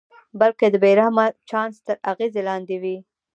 [0.39, 2.97] بلکې د بې رحمه چانس تر اغېز لاندې وي.